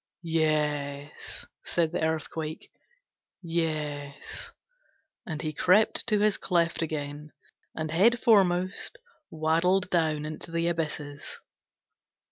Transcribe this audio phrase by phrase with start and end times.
[0.23, 2.71] 'Yes,' said the Earthquake,
[3.43, 4.51] 'Yes,'
[5.27, 7.33] and he crept to his cleft again,
[7.75, 8.97] and head foremost
[9.29, 11.37] waddled down into the abysses.